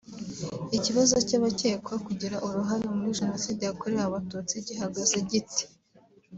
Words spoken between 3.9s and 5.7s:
Abatutsi gihagaze gite